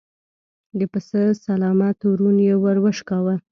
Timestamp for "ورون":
2.09-2.37